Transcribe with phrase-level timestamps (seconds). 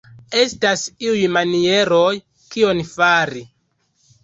[0.43, 2.09] Estas iuj manieroj
[2.57, 3.47] kion fari.